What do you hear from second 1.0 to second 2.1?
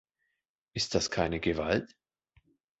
keine Gewalt?